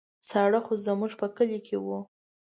[0.29, 1.99] ساړه خو زموږ په کلي کې وو.